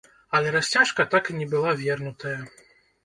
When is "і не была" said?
1.33-1.77